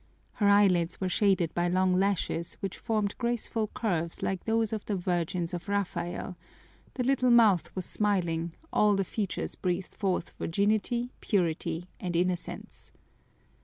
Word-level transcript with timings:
Her 0.33 0.49
eyelids 0.49 0.99
were 0.99 1.09
shaded 1.09 1.53
by 1.53 1.67
long 1.67 1.93
lashes 1.93 2.55
which 2.59 2.79
formed 2.79 3.15
graceful 3.19 3.67
curves 3.67 4.23
like 4.23 4.45
those 4.45 4.73
of 4.73 4.83
the 4.85 4.95
Virgins 4.95 5.53
of 5.53 5.69
Raphael, 5.69 6.35
the 6.95 7.03
little 7.03 7.29
mouth 7.29 7.69
was 7.75 7.85
smiling, 7.85 8.53
all 8.73 8.95
the 8.95 9.03
features 9.03 9.53
breathed 9.53 9.93
forth 9.93 10.31
virginity, 10.39 11.11
purity, 11.19 11.85
and 11.99 12.15
innocence. 12.15 12.91